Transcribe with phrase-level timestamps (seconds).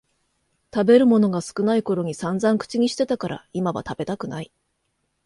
[0.73, 4.51] 食べるものが少ないころにさんざん口にしてたから今は食べたくない